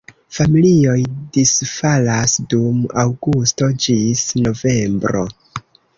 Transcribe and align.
Familioj 0.35 1.01
disfalas 1.35 2.33
dum 2.55 2.79
aŭgusto 3.03 3.69
ĝis 3.85 4.25
novembro. 4.47 5.27